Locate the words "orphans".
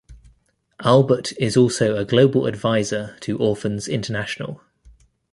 3.37-3.87